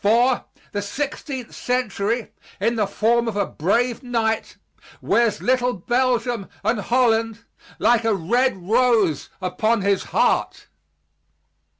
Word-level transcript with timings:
For, 0.03 0.45
the 0.71 0.81
Sixteenth 0.81 1.53
Century, 1.53 2.31
in 2.59 2.75
the 2.75 2.87
form 2.87 3.27
of 3.27 3.35
a 3.37 3.45
brave 3.45 4.01
knight, 4.01 4.57
wears 4.99 5.43
little 5.43 5.73
Belgium 5.73 6.49
and 6.63 6.79
Holland 6.81 7.43
like 7.77 8.03
a 8.03 8.15
red 8.15 8.67
rose 8.67 9.29
upon 9.43 9.81
his 9.83 10.05
heart. 10.05 10.65